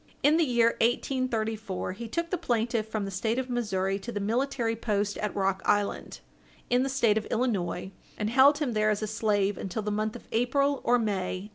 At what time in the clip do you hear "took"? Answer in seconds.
2.07-2.31